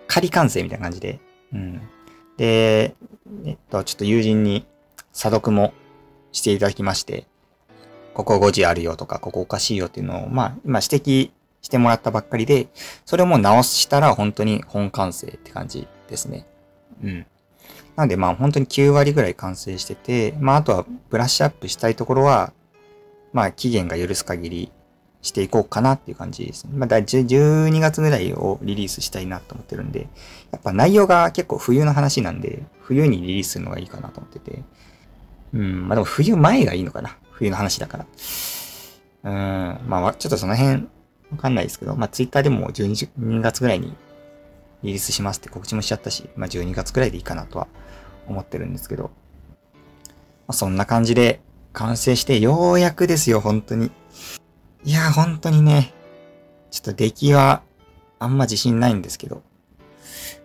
[0.08, 1.20] 仮完成みたいな感じで。
[1.54, 1.82] うん。
[2.38, 2.96] で、
[3.46, 4.66] えっと、ちょっと友人に
[5.12, 5.74] 査読も
[6.32, 7.28] していただきまして、
[8.14, 12.68] ここ5時あるよとか、ここおかしいよっていうのを、まあ、今指摘してもらったばっかりで、
[13.06, 16.48] それをもう直したら本当に本完成って感じですね。
[17.04, 17.26] うん。
[17.96, 22.54] なのでまあ本当に9割ぐらい完成してて、まああとはブラッシュアップしたいところは、
[23.34, 24.72] まあ期限が許す限り
[25.28, 26.72] していこうかなっていう感じですね。
[26.74, 30.08] ま、だ12月ぐらいをリリースしたいなと思ってるんで、
[30.52, 34.64] やっぱ内容が結構冬の話なんで、冬にリリースするのがいいかなと思ってて。
[35.54, 37.18] うん、まあでも冬前がいいのかな。
[37.32, 38.06] 冬の話だから。
[39.24, 40.88] うん、まあちょっとその辺
[41.32, 43.96] わかんないですけど、まあツイッターでも12月ぐらいに
[44.84, 47.68] リリースしますって告知もしちゃったし、まあ12月ぐらいでいいかなとは
[48.28, 49.10] 思ってるんですけど、ま
[50.48, 51.42] あ、そんな感じで
[51.74, 53.92] 完成してようやくですよ、本当に。
[54.88, 55.94] いや、本当にね、
[56.72, 57.62] ちょっと出来は
[58.20, 59.44] あんま自信ないんですけど、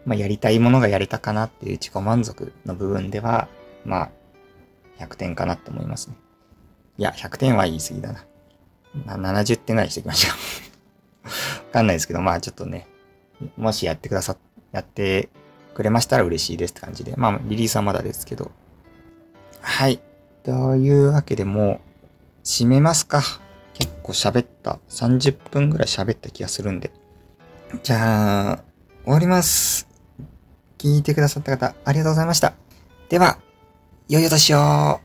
[0.04, 3.46] まあ、やりたいものがやれたかなっていう自己満足の部分では、
[3.84, 4.10] まあ、
[4.98, 6.16] 100点かなって思いますね。
[6.98, 9.16] いや、100点は言い過ぎだな。
[9.16, 10.34] な70点ぐらいしてきましょ
[11.24, 11.28] う
[11.68, 12.88] わかんないですけど、まあちょっとね、
[13.56, 14.36] もしやってくださ、
[14.72, 15.28] やって
[15.72, 17.14] くれましたら嬉しいですって感じで。
[17.16, 18.50] まあ、リリースはまだですけど。
[19.60, 20.00] はい。
[20.42, 21.80] というわけでも
[22.42, 23.22] う、締めますか。
[23.74, 24.78] 結構喋った。
[24.88, 26.90] 30分ぐらい喋った気がするんで。
[27.82, 28.64] じゃあ、
[29.04, 29.88] 終わります。
[30.78, 32.54] 聞いてくださった方、ありがとうございました。
[33.08, 33.38] では、
[34.08, 35.00] 良いお年を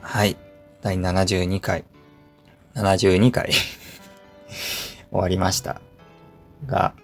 [0.00, 0.36] はい。
[0.82, 1.84] 第72回
[2.76, 3.50] 72回
[5.10, 5.80] 終わりました。
[6.66, 6.94] が、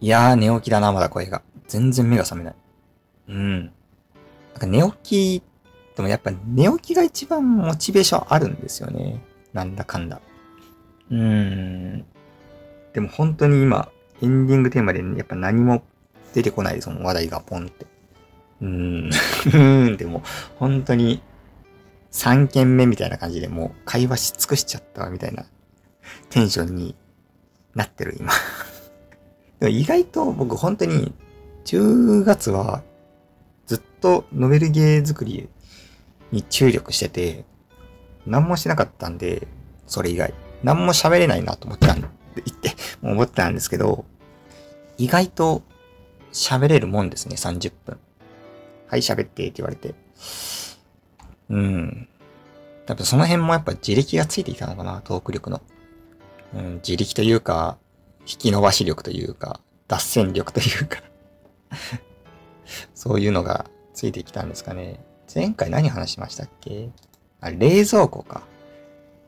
[0.00, 1.42] いやー、寝起きだな、まだ声が。
[1.66, 2.54] 全然目が覚めない。
[3.28, 3.60] うん。
[3.64, 3.70] なん
[4.58, 5.42] か寝起き、
[5.96, 9.22] でもやっぱ寝起きが一番モチベーションあるんですよね。
[9.52, 10.20] なんだかんだ。
[11.10, 12.04] うーん。
[12.92, 13.88] でも本当に今、
[14.20, 15.82] エンディングテーマでやっぱ何も
[16.34, 17.86] 出てこないですもん、話題がポンって。
[18.60, 20.22] うー ん、でも
[20.58, 21.22] 本当に
[22.12, 25.44] 3件目みたいな感じでもう会話し尽くしちゃったみたいな
[26.30, 26.94] テンションに
[27.74, 28.32] なってる今。
[29.60, 31.14] でも意外と僕本当に
[31.64, 32.82] 10月は
[33.66, 35.48] ずっとノベルゲー作り
[36.30, 37.44] に注力してて、
[38.26, 39.46] 何もしなかったんで、
[39.86, 40.34] それ以外。
[40.62, 42.08] 何も喋れないなと思ったんで、
[42.44, 44.04] 言って、思ったんですけど、
[44.98, 45.62] 意外と
[46.32, 47.98] 喋れるもんですね、30分。
[48.88, 49.94] はい、喋ってって言われて。
[51.50, 52.08] うん。
[52.86, 55.60] 多分その辺もやっぱ自力がついてきたのかな、トーク力の。
[56.54, 57.78] うん、自力というか、
[58.20, 61.02] 引き伸ばし力というか、脱線力というか
[62.94, 65.04] そういうのがついてきたんですかね。
[65.32, 66.90] 前回何話しましたっけ？
[67.40, 68.42] あ、冷蔵庫か。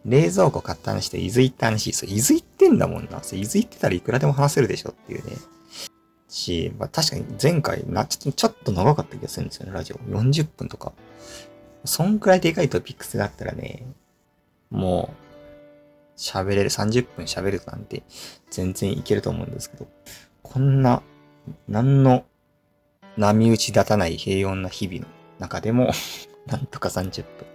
[0.04, 1.92] 冷蔵庫買った話と伊豆行った話。
[1.92, 3.22] そう、伊豆行ってんだもんな。
[3.22, 5.36] そう、伊豆行ってたらいくらでも話せるでしょっていうね。
[6.28, 9.96] し、まあ確かに前回な、ちょっと長かった気がするんですよね、ラジオ。
[9.96, 10.92] 40分とか。
[11.84, 13.86] そんくらいでかいトピックスがあったらね、
[14.70, 15.24] もう、
[16.16, 18.02] 喋れる、30分喋るなんて
[18.50, 19.86] 全然いけると思うんですけど、
[20.42, 21.02] こんな、
[21.68, 22.24] 何の
[23.16, 25.06] 波打ち立たない平穏な日々の
[25.38, 25.90] 中でも、
[26.46, 27.46] なんとか30分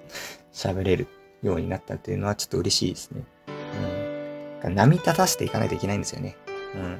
[0.52, 1.08] 喋れる
[1.44, 3.24] ようになったっていうのはちょっと嬉しいですね。
[4.64, 4.76] うん。
[4.76, 6.36] 波立たせていかないといけないんですよね。
[6.76, 7.00] うん。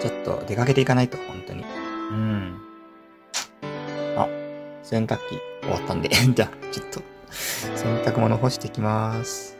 [0.00, 1.64] ちょっと出かけていかないと、本当に。
[2.10, 2.63] うん。
[4.84, 9.53] 洗濯機終わったんで、 じゃあ、ちょっと、洗濯物干してきます。